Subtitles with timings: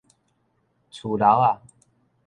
[0.89, 1.67] 趨樓仔